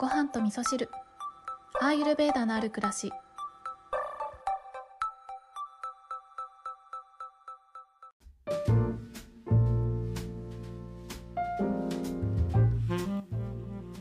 [0.00, 0.88] ご飯と味噌汁。
[1.78, 3.12] アーユルベーダのある暮らし。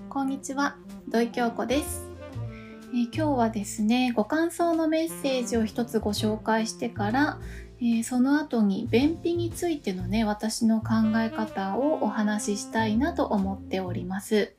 [0.07, 0.77] こんにちは。
[1.09, 2.07] 土井京子です、
[2.93, 7.39] えー今日はですねご感想のメッセージを一つご紹介してから、
[7.81, 10.87] えーその後に便秘についてのね私の考
[11.17, 14.55] え方をお話ししたいなと思っております。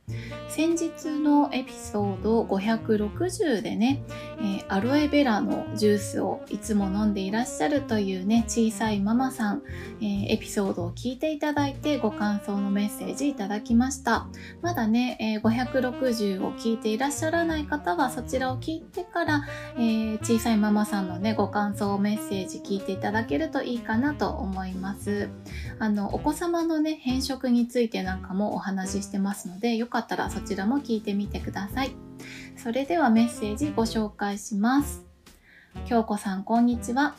[0.50, 4.02] 先日のエピソード560でね、
[4.40, 9.62] えーアロエベラのジュースをいつも飲んでいらっしゃるというね小さいママさん、
[10.00, 14.28] えーエピソードを聞いていただいてご感想のメッセージいただきました。
[14.62, 19.42] まだね、えー560を聞いていらっしゃらない方はそちらを聞いてから、
[19.78, 25.28] え小さいママさんのねご感想メッセージ聞いていただけるといいかなと思います。
[25.78, 31.94] あのお子様のね変色についてなんかもお話ししてますのでよかったらそちらも聞いてみてください。
[32.62, 35.02] それではメッセージご紹介します。
[35.86, 37.14] 京子さんこんにちは。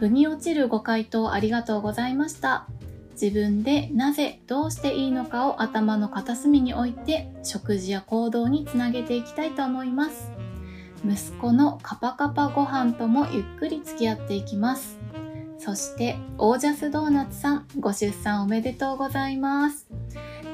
[0.00, 2.66] 腑に落ちるご回答ありがとうございました。
[3.12, 10.32] 自分でなぜどうしていいのかを頭の片隅に置いて食事や行動につなげていきたいと思います。
[11.04, 14.98] 息子のカパカパご飯ともゆっくり付き合っていきます。
[15.58, 19.86] そしてオージャスドーナツさんご出産おめでとうございます。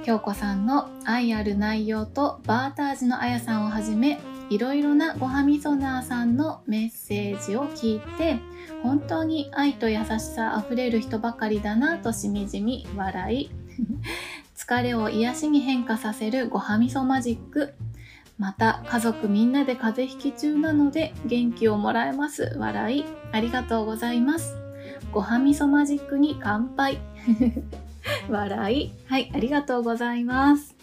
[0.04, 8.38] 京子さんの愛ある内容とバータージのあやさんをはじめいろいろなごはみそナーさんのメッセージを聞いて
[8.82, 13.50] 本当に愛と優しさあふれる人ばかりだなとしみじみ笑い
[14.54, 17.72] 疲れを癒しに変化させるごはみそマジック
[18.38, 24.64] また家族みんなで風邪ひき中なので元気をもらえます笑いありがとうございます。
[25.12, 26.98] ごはみそマジックに乾杯。
[28.28, 28.92] 笑い。
[29.06, 30.74] はいありがとうございます。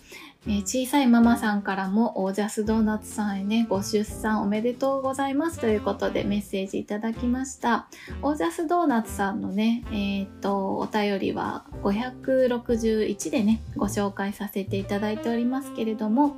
[0.47, 5.59] えー小さいママさんからもオージャスドーナツさんへねご出産おめでとうございます。
[5.59, 7.87] ということでメッセージいただきました。
[8.23, 16.35] オージャスドーナツさんのねえーっとお便りは561でねご紹介させていただいておりますけれども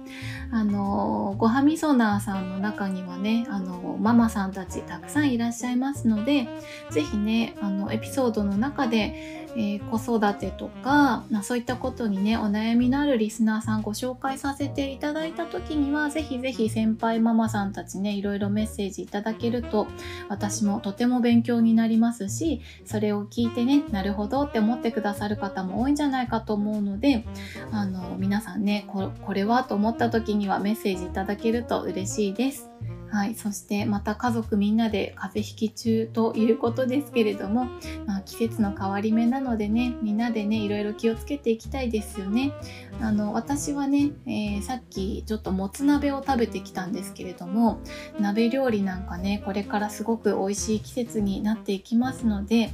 [0.52, 6.48] あのごはみそナーさんの中にはねあのママさんたちたくさんいらっしゃいますので
[6.92, 19.88] ぜひねあのエピソードの中でえー子育てとか、まあ、そういったことにねお悩みのあるリスナーさんご紹介させていただいた時にはぜひぜひ先輩ママさんたちねいろいろメッセージいただけると
[20.30, 27.26] 私もとても勉強になりますしそれを聞いてねなるほどって思ってくださる方も多いんじゃないかと思うので
[27.72, 32.70] あの皆さんねこれはと思った時にはメッセージいただけると嬉しいです。
[33.14, 37.66] はい、そしてまた家族みんなで風邪ひき中ということですけれども、
[38.08, 42.54] まあ、季節の変わり目なのでねみんなでねいろいろ気をつけていきたいですよね。
[43.00, 47.82] あの私はね、えーさっきちょっともつ鍋を食べてきたんですけれども
[48.20, 52.72] 鍋料理なんかねこれからすごく美味しい季節になっていきますので、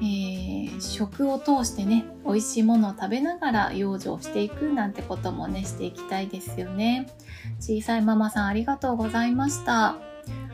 [0.00, 7.06] えー食を通してね美味しいものを食べながら養生していくなんてこともねしていきたいですよね。
[7.60, 9.96] 小さいママさんありがとうございました。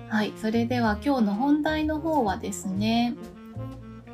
[0.09, 3.15] はい、それでは今日の本題の方はですね、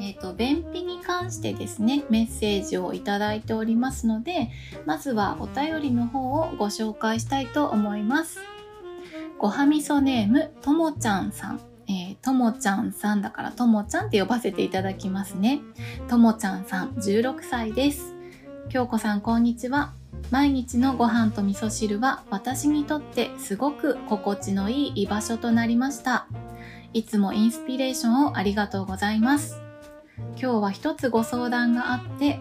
[0.00, 4.50] えっ、と、便秘に関してですね、メッセージをいただいておりますので、
[4.86, 8.38] まずはお便りの方をご紹介したいと思います。
[9.38, 11.60] ごはみそネーム、ともちゃんさん。
[11.88, 15.60] えーともちゃんさんだからともちゃんって呼ばせていただきますね。
[16.08, 18.14] ともちゃんさん、16歳です。
[18.68, 19.97] 京子さん、こんにちは。
[20.30, 26.26] 毎日のご飯と味噌汁は私にとってすごく心地のいい居場所となりました。
[26.92, 29.60] いつもインスピレーションをありがとうございます。
[30.40, 32.40] 今日は一つご相談があって、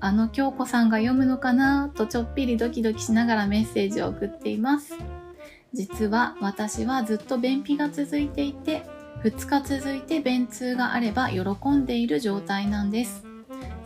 [0.00, 4.94] あの京子さんが読むのかなとちょっぴりドキドキしながらメッセージを送っています。
[5.74, 8.86] 実は私はずっと便秘が続いていて、
[9.22, 11.40] 2日続いて便通があれば喜
[11.70, 13.27] んでいる状態なんです。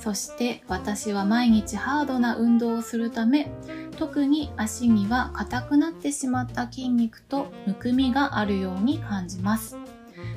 [0.03, 3.53] そして私は毎日ハードな運動をするため
[3.99, 9.77] 特に足には硬くなってしまった筋肉とむくみがあるように感じます。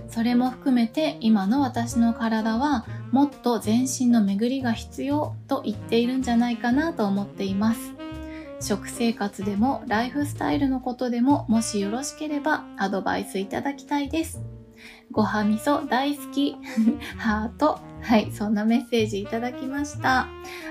[0.08, 7.96] それも含めて今の私の体はもっと全身の巡りが必要と言っているんじゃないかなと思っています。
[8.62, 14.42] 食生活でもライフスタイルのことでももしよろしければアドバイスいただきたいです。
[15.12, 16.56] ごはみそ大好き。
[17.18, 17.95] ハート。
[18.06, 20.28] はい、そんなメッセージいただきました。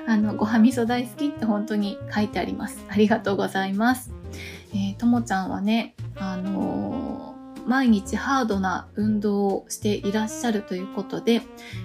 [0.06, 2.84] あの、ごはみそ大好きって本当に書いてあります。
[2.88, 4.14] ありがとうございます。
[4.72, 7.34] えーともちゃんはね、あのー
[7.66, 11.40] 毎日ハードな運動をしていらっしゃるということで、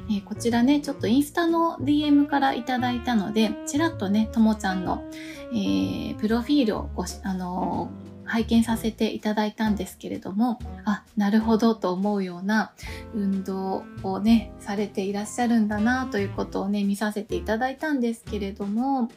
[0.10, 5.04] えーこちらね、ちょっとインスタの DM からいただいたので、ちらっとね、ともちゃんの、
[5.51, 12.72] えープロフィールをごし、あのー拝見させていただいたんですけれどもあなるほどと思うような
[13.14, 19.12] 運動をねされていらっしゃるんだなということをね見させていただいたんですけれども、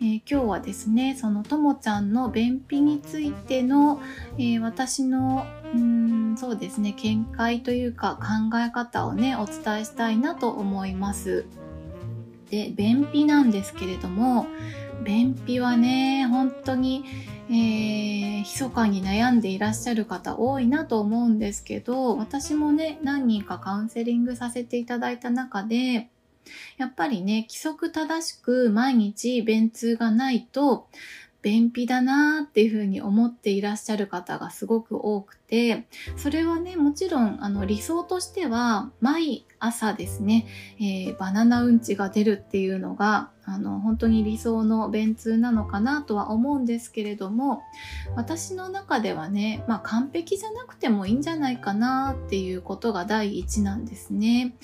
[0.00, 4.00] えー、今日はですねそのともちゃんの便秘についての、
[4.38, 11.46] えー、私のうんそうですね見解というか考え方をねお伝えしたいなと思います。
[12.50, 14.46] で便秘なんですけれども
[15.04, 17.04] 便秘はね本当に
[17.48, 26.08] えー、密かに悩んでいらっしゃる方多いなと思うんですけど私もね何人かカウンセリングさせていただいた中で
[26.76, 30.88] やっぱりね規則正しく毎日便通がないと
[31.40, 40.46] 便秘だなーっていうふうに思っていらっしゃる方がすごく多くててそれはねもちろんあの理想としては毎朝ですね、
[40.78, 47.62] えー、バナナうんちが出るっていうのがあの本当に理想の便通なのかなとは思うんですけれども
[48.16, 54.56] 私の中ではね、まあ、完璧じゃなくてもいいんじゃないかなっていうことが第一なんですね。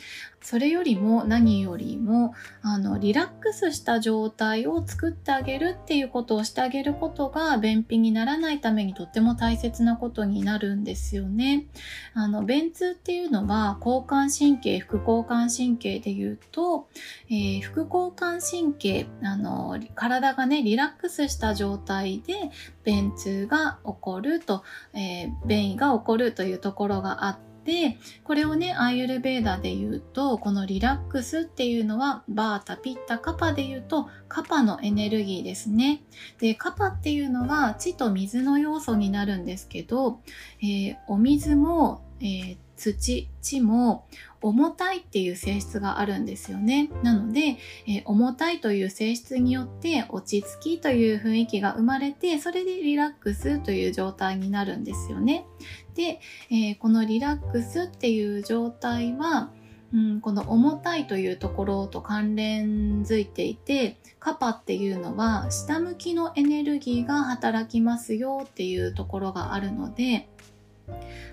[0.43, 11.67] それよりも何よりもあのリラックスした状態を作ってあげるっていうことをしてあげることが便秘にならないためにとっても大切なことになるんですよね。
[12.15, 16.89] あの便通っていうのは交感神経副交感神経で言うと、
[17.29, 22.51] えー、副交感神経あの体がねリラックスした状態で
[22.85, 24.63] 便通が起こると、
[24.95, 36.03] えー、便意が起こるというところがあってで、これをね、アーユルベーダで言うと、このリラックスっていうのは、バータ、ピッタ、カパで言うと、カパのエネルギーですね。
[36.39, 40.21] で、カパっていうのは、地と水の要素になるんですけど、
[40.61, 44.07] えー、お水も、えー、土、地も
[44.41, 46.91] 重たいっていう性質があるんですよね。
[47.05, 55.47] なので、えー、重たいという性質によって落ち着きという雰囲気が生まれて、それでリラックスという状態になるんですよね。
[55.95, 59.51] で、えー、このリラックスっていう状態は、
[59.93, 70.29] うん、この重たいというところと関連づいていてカパっていうのは下向きのエネルギーが働きますよっていうところがあるので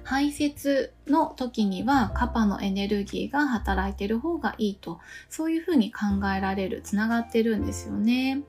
[0.04, 6.00] 排泄の時にはカパのエネルギーが働いてる方がいいとそういうふうに考
[6.36, 8.42] えられるつながってるんですよね。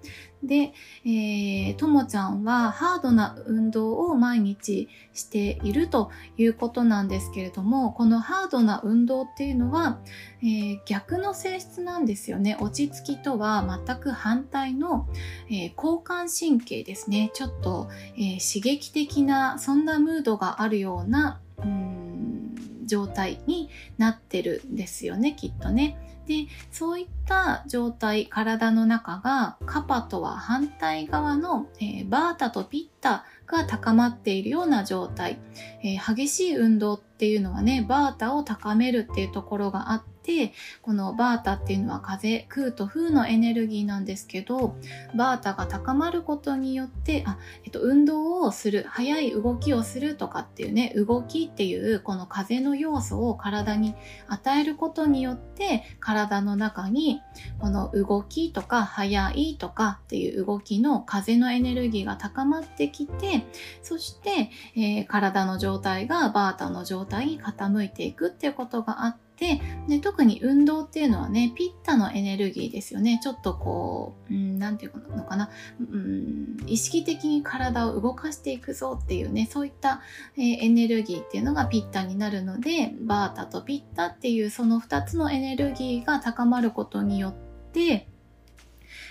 [0.42, 0.72] で、
[1.04, 10.00] えー、ともちゃんはハードな運動を毎日しているということなんですけれどもこのハードな運動っていうのは、
[10.42, 15.06] えー、逆の性質なんですよね落ち着きとは全く反対の、
[15.50, 22.54] えー、交感神経ですねちょっと、え刺激的なそんなムードがあるようなうん
[22.86, 26.09] 状態になってるんですよねきっとね。
[26.26, 35.38] でそういった状態体の中がカパとは反対側の、えー、バータとピッタが高まっているような状態、
[35.82, 44.76] えー、激しい運動っていうのはねバータを高めるっていうところがあっててこのバータっていうのは風空と風のエネルギーなんですけど
[45.16, 53.94] バータが高まることによってあ、えっと、運動をする速い動きをするとかっていうね動きっていうこの風の要素を体に
[54.28, 57.20] 与えることによって体の中に
[57.58, 63.44] この動きとか速いとかっていう動きの風のエネルギーが高まってきて
[63.82, 73.18] そして、えー、体の状態がバータの状態に傾いていくっていうことがあってでで特に運動っていうのはねピッタのエネルギーですよね。
[73.22, 75.48] ちょっとこう何て言うのかな。
[75.80, 80.02] うん意識的に体を動かしていくぞっていうねそういった、
[80.36, 87.34] えー、エネルギーっていうのがピッタになるのでバータとピッタっていうその2つのエネルギーが高まることによっ
[87.72, 88.06] て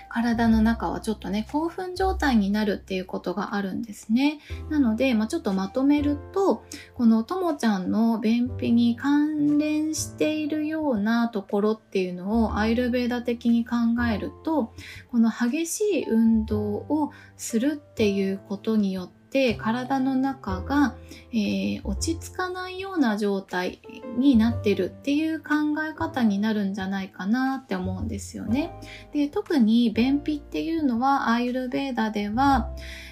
[0.09, 4.39] 体の中はちょっとね、興奮状態になるっていうことがあるんですね。
[4.69, 6.63] なので、まあ、ちょっとまとめると、
[6.95, 13.75] このともちゃんの便秘に関連しているようなところっていうのをアイルベーダ的に考
[14.11, 14.73] えると、
[15.11, 20.95] この激しい運動をするっていうことによってって体の中が、
[21.31, 23.79] えー、落ち着かないような状態
[24.17, 25.53] になってるっていう考
[25.87, 28.73] え方になるんじゃないかなって思うんですよね。
[29.13, 32.71] で特に便秘っていうのはアーユルベーダでは、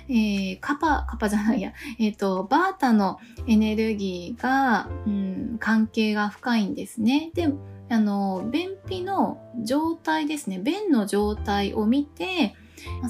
[0.10, 7.30] えー、カパ、カパじゃないや、えっ、ー、と、バータのエネルギーが、うん、関係が深いんですね。
[7.36, 7.50] で、
[7.90, 10.60] あの、便秘の状態ですね。
[10.60, 12.56] 便の状態を見て、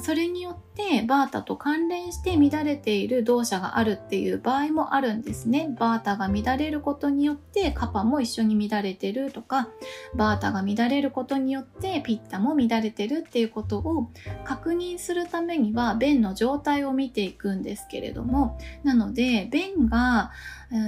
[0.02, 5.74] それによってバータと関連して乱れている動作があるっていう場合もあるんですね。
[5.78, 9.68] バータが乱れることによってカパも一緒に乱れてるとか、
[10.14, 14.10] バータが乱れることによってピッタも乱れてるっていうことを
[14.44, 20.32] 確認するためには便の状態を見ていくんですけれども、なので便が、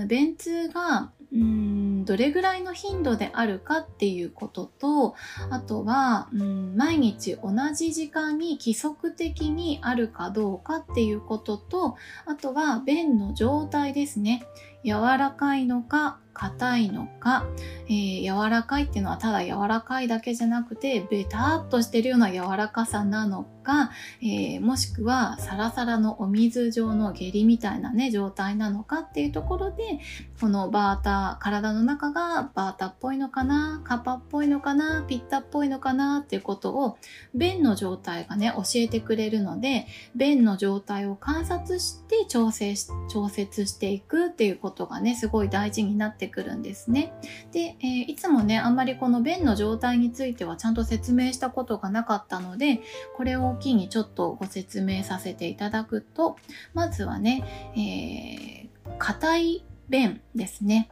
[0.09, 5.15] 便通がうんどれぐらいの頻度であるかっていうことと
[5.51, 11.97] あとはうん毎日同じ時間に規則的にあるかどうかっていうことと
[12.27, 14.43] あとは便の状態ですね。
[14.83, 17.45] 柔らかいのか硬いのか、
[17.87, 23.91] えー、柔らかいっていうのはただ柔らかいだけじゃなくてベタっとしてるような柔らかさなのか、
[24.23, 30.01] えー、もしくはサラサラのお水状の下痢みたいなね状態なのかっていうところで
[30.41, 36.97] このバーター体の中がバータっぽいのかなカパっぽいのかなピッタっぽいのかなっていうことを
[37.35, 42.75] 便の状態がね教えてくれるので便の状態を観察して調整
[43.09, 47.13] 調節していくっていうことがねすごい大事になってくるんですね。
[47.53, 52.81] で、えー、いつもねあんまりこの便の状態についてはちゃんと説明したことがなかったので
[53.17, 56.37] これを機にちょっとご説明させていただくと
[56.73, 60.89] まずはね、えー、硬い便ですね。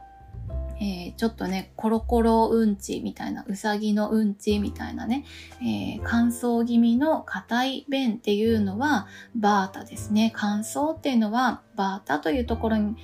[0.81, 5.25] えー、ちょっとね、コロコロうんちみたいな、うさぎのうんちみたいなね、
[5.61, 10.31] えー、乾燥気味の硬い便っていうのはバータですね。
[10.33, 12.95] 乾燥っていうのはバータというところに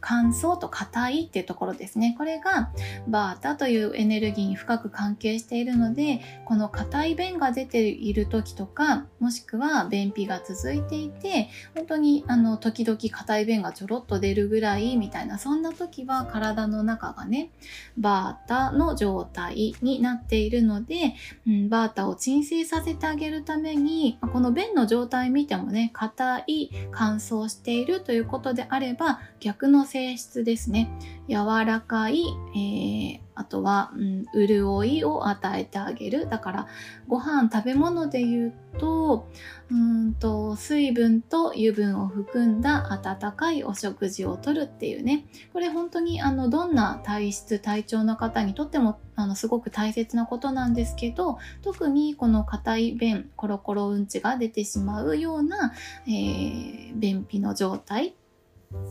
[0.00, 2.14] 乾燥と硬いっていうところですね。
[2.16, 2.70] これが
[3.08, 17.50] バータというエネルギーに深く関係しているので、この硬い便が出ている時とか、もしくは便秘が続いていて、本当にあの時々硬い便がちょろっと出るぐらいみたいな、そんな時は体の中がね、
[17.98, 21.14] バータの状態になっているので、
[21.46, 30.90] うん、バータを鎮静させてあげるために、この便の状態見てもね、硬い、乾燥しているということであれば、逆の性質ですね。
[31.28, 32.22] 柔らかい、
[32.54, 36.28] えー、あとは、うん、潤いを与えてあげる。
[36.28, 36.66] だから、
[37.08, 39.28] ご飯、食べ物で言うと、
[39.70, 45.26] うんと、水分と油分を含んだ温かいお食事をとるっていうね。
[45.52, 55.72] これ本当に、あの、どんな体質、体調の方にとっても、あの、すごく大切なことなんですけど、特にこの硬い便、コロコロうんちが出てしまうような、
[56.06, 58.14] えー、便秘の状態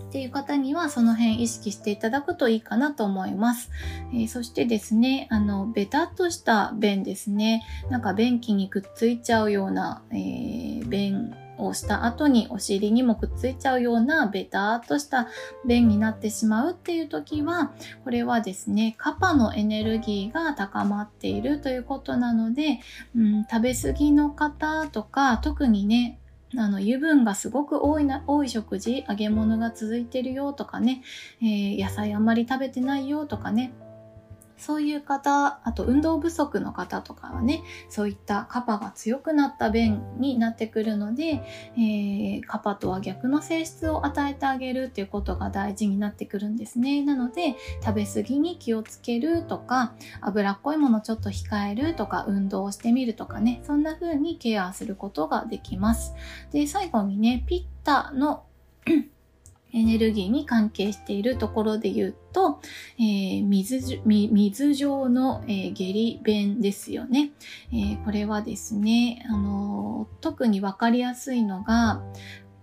[0.09, 3.71] っていう方にはその辺意識していただくといいかなと思います。
[4.13, 7.63] えー、そしてですね、あの、ベタっとした便ですね。
[7.89, 15.27] なんか便器にくっついちゃうような、えー、便をした後にお尻にもくっついちゃうようなベタっとした
[15.65, 17.71] 便になってしまうっていう時は
[18.03, 22.79] これはですねカパのエネルギーが高まっているということなので、
[23.15, 26.19] うん、食べ過ぎの方とか特にね
[26.57, 31.01] あの油分がすごく多いな多い食事揚げ物が続いてるよとかね、
[31.41, 33.73] えー、野菜あんまり食べてないよとかね
[34.63, 41.43] そういう方、あと運動不足の方とかはね、そういったカパが強くなった便になってくるので、
[41.75, 47.03] えー、カパとは逆の性質を与えてあげるっていうことが大事になってくるんですね。
[47.03, 56.13] なので、食べ過ぎに気をつけるとか、脂っこいものちょっと控えるとか、運動をしてみるとかね、そんな風にケアすることができます。
[56.53, 58.45] で、最後にね、ピッタの
[59.73, 62.59] エネルギーに関係しているところで言うと、
[62.99, 67.31] えー、水水状の、えー、下痢便ですよね、
[67.71, 72.03] えー、これはですね、あの特に分かりやすいのが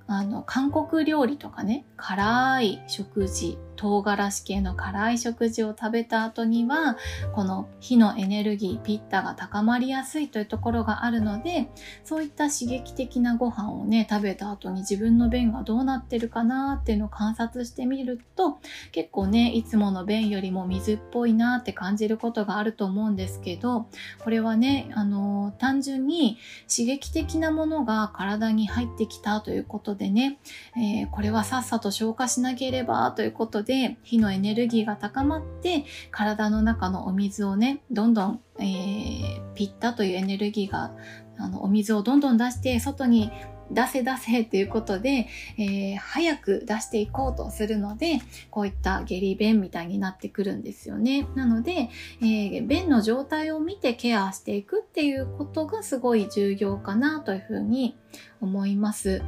[0.06, 6.98] あの韓国料理とかね辛い食事唐辛子系の辛い食事を食べた後には
[7.34, 11.70] この火のエネルギーピッタが高まりやすいというところがあるので
[12.04, 18.58] そういった刺激的なご飯をね食べた後に自分の便がどうなってるかなっていうのを観察してみると
[18.92, 23.86] 結構ねいつもの便よりも水っぽいなって感じることがあると思うんですけど
[24.18, 26.36] これはねあの単純に
[26.68, 30.38] 刺激的なものが体に入ってきたということでね、
[30.76, 40.90] えー、これはさっさと消化しなければということでで火のエネルギーが高まって体の中のお水をねどんどん、えー、ピッタというエネルギーが
[41.38, 43.30] あのお水をどんどん出して外に
[43.70, 48.18] 出せ出せということで、えー、早く出していこうとするので
[48.50, 57.96] こういった下痢便みたいになってくるんですよねなので、えー、便の状態を見てケアしていくっていうことがすごい重要かなというふうに
[58.40, 59.22] 思います。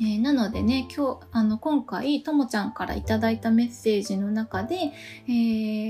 [0.00, 4.92] えー、なのでね、今日、あの、今回、ともちゃんからいただいたメッセージの中で、
[5.28, 5.30] え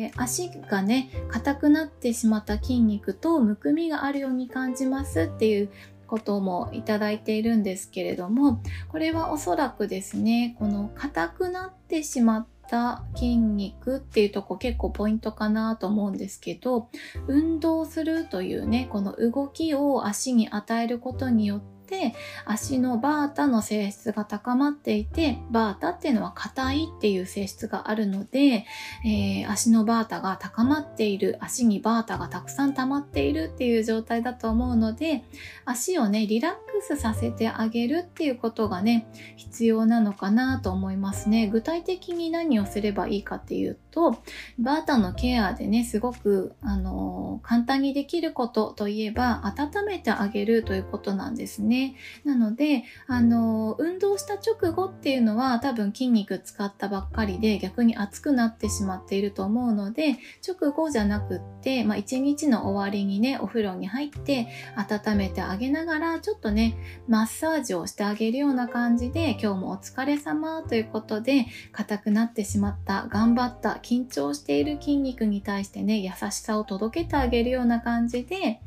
[0.08, 5.70] ー、足がね、硬くなってしまった筋肉とむくみがあるように感じますっていう
[6.06, 16.88] こともいただいているんですけれどもこれはおそらくですねこの硬くなってしまった筋肉っていうとこ結構ポイントかなと思うんですけど
[17.26, 22.14] 運動するというねこの動きを足に与えることによっって
[22.46, 28.64] 足のバータの性質が高まっていてバータっていうのは硬いっていう性質があるので、
[29.04, 35.24] えー、足のバータが高まっている足にバータがたくさん溜まっているっていう状態だと思うので
[35.66, 41.48] 足をねリラックスさせてあげるっていうことがね必要なのかなと思いますね。
[41.48, 44.18] 具体的に何をすればいいかっていうと
[44.58, 51.73] バータのケアでねすごくあの簡単にできることといえば温めてあげるということなんですね。
[51.74, 51.96] ね。
[52.24, 66.76] なので、あの、運動した直後っていうのは多分筋肉使ったばっかりで逆に熱くなってしまっていると思うので、直後じゃなくって、まあ一日の終わりにね、お風呂に入って温めてあげながら、ちょっとね、
[67.08, 78.60] マッサージをしてあげるような感じで、今日もお疲れ様ということで、硬くなってしまった、頑張った、緊張している筋肉に対してね、優しさを届けてあげるような感じで、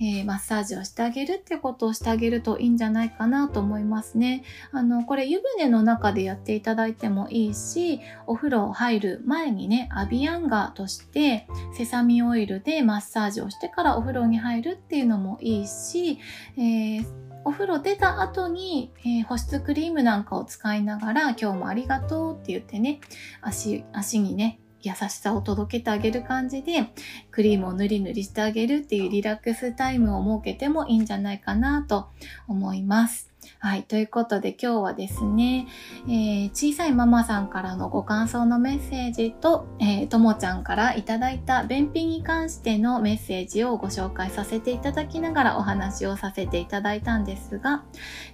[0.00, 4.42] えー、マッサージをしてあげるってことをしてあげるといいんじゃないかなと思いますね。
[4.72, 16.18] あの、これ湯船の中でやっていただいてもいいし、お風呂入る前にね、アビアンガーとしてセサミオイルでマッサージをしてからお風呂に入るっていうのもいいし、
[16.56, 23.00] えーお風呂出た後に、えー、保湿クリームなんかを使いながら今日もありがとうって言ってね
[23.40, 26.92] 足足にね優しさを届けてあげる感じで、
[27.30, 32.08] クリームを塗り塗りしてあげるっていうリラックスタイムを設けてもいいんじゃないかなと
[32.48, 33.29] 思います。
[33.58, 33.82] はい。
[33.84, 35.66] ということで今日はですね、
[36.06, 47.84] えー、小さいママさんからのご感想のメッセージと、えー、ともちゃんからいただいた便秘に関してのメッセージをご紹介させていただきながらお話をさせていただいたんですが、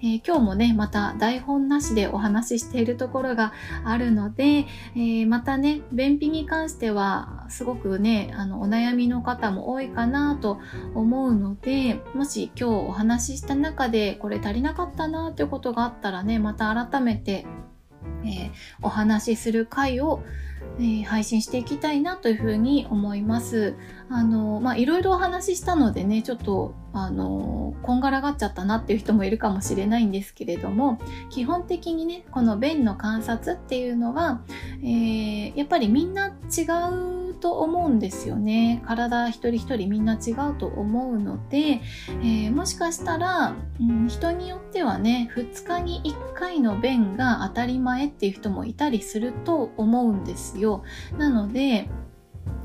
[0.00, 3.52] えー、今日もね、また台本なしでお話ししているところが
[3.84, 10.58] あるので、え、またね、便秘に関してはすごくね、あの、お悩みの方も多いかなと
[10.94, 17.46] 思うので、もし今日お話しした中でこれ足りなかったななっていうことがあったらねまた改めて、
[18.24, 18.50] えー、
[18.82, 20.22] お話しする回を、
[20.78, 23.74] えー、配信していきたいなというふうに思います。
[24.08, 34.42] あのまあいろいろお話ししたのでねちょっとあのこんがらがっちゃったなっていう人もいるかもしれないんですけれども基本的にねこの便の観察っていうのは、
[34.82, 36.62] えー、やっぱりみんな違
[36.92, 50.65] うと思うんですよね体一人一人みんな違うと思うので、えー、もしかしたら、うん、人によってはね2日に1回の便が当たり前っていう人もいたりすると思うんですよ
[51.16, 51.88] なので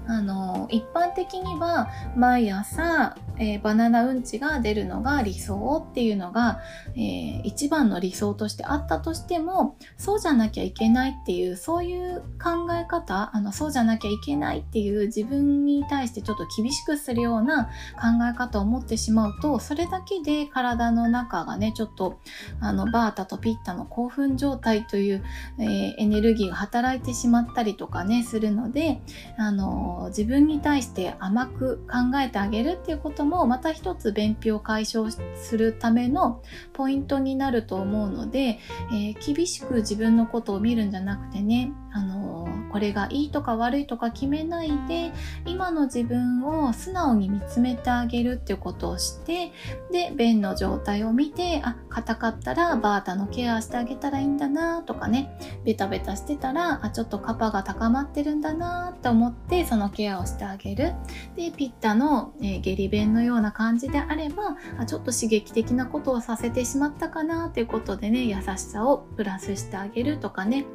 [0.07, 6.59] あの一般的には毎朝、えー、バナナうんちが出るのが理想っていうのが、
[6.95, 22.19] えー、一番の理想としてあったとしてもそうじゃなきゃいけないっていうそういう考え方あのそうじゃなきゃいけないっていう自分に対してちょっと厳しくするような考え方を持ってしまうとそれだけで体の中がねちょっと
[22.59, 25.23] あのバータとピッタの興奮状態という、
[25.59, 29.01] えー、エネルギーが働いてしまったりとかねするので
[29.37, 36.41] あの自分に対して甘く考えてあげるっていうこともまた一つ便秘を解消するための
[36.73, 38.59] ポイントになると思うので、
[38.91, 45.11] えー、厳しく自分のことを見るんじゃなくてね、あのー、これがいいとか悪いとか決めないで
[45.45, 49.51] 今の自分を素直に見つめてあげるっていうことをして
[49.91, 60.93] で便の状態を見てあ硬かったらバータのケアしてあげたらいいんだなとかねベタベタしてたらあちょっとカパが高まってるんだなって思ってそののケアをしてあげる。
[61.35, 70.65] でピッタの、えー、下痢便のような感じであればあちょっと刺激的なことをさせてしまったかなということでね優しさをプラスしてあげるとかね。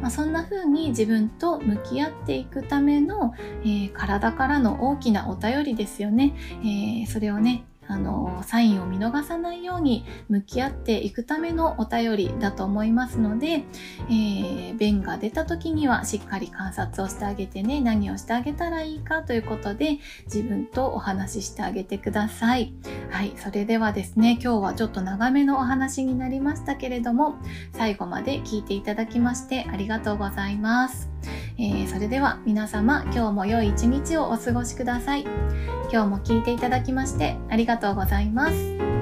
[0.00, 13.64] まあ、そんな風に自分と向き合っていくための、えー、体からの大きなお便りですよね、えー、それをねあのサインを見逃さないように向き合っていくためのお便りだと思いますので、
[14.08, 22.72] えー、便が出た時にはしっかり観察をしてあげてね何をしてあげたらいいかということで自分とお話ししてあげてください。
[23.10, 27.34] はいそれではですね今日はちょっと長めのお話になりましたけれども
[27.72, 31.10] 最後まで聞いていただきましてありがとうございます。
[31.62, 35.26] えー、それでは皆様今日も良い一日をお過ごしください。
[35.92, 38.99] 今日も聞いていただきましてありがとうございます。